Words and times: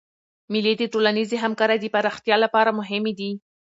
مېلې 0.51 0.73
د 0.77 0.83
ټولنیزي 0.93 1.37
همکارۍ 1.43 1.77
د 1.81 1.85
پراختیا 1.95 2.35
له 2.43 2.47
پاره 2.53 2.71
مهمي 2.79 3.13
دي. 3.19 3.31